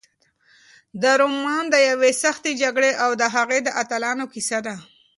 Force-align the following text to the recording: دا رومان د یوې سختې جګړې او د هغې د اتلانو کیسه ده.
دا 1.01 1.11
رومان 1.21 1.63
د 1.69 1.75
یوې 1.89 2.11
سختې 2.23 2.51
جګړې 2.61 2.91
او 3.03 3.11
د 3.21 3.23
هغې 3.35 3.59
د 3.63 3.69
اتلانو 3.81 4.25
کیسه 4.33 4.59
ده. 4.67 4.75